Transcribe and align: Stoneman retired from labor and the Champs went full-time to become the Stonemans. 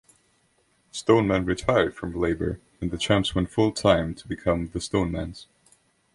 Stoneman 0.91 1.45
retired 1.45 1.93
from 1.95 2.19
labor 2.19 2.59
and 2.79 2.89
the 2.89 2.97
Champs 2.97 3.35
went 3.35 3.51
full-time 3.51 4.15
to 4.15 4.27
become 4.27 4.67
the 4.69 4.79
Stonemans. 4.79 5.45